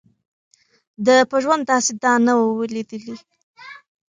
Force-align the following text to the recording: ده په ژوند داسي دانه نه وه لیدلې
ده 1.05 1.15
په 1.29 1.37
ژوند 1.43 1.63
داسي 1.71 1.93
دانه 2.01 2.21
نه 2.27 2.33
وه 2.37 2.65
لیدلې 2.73 3.15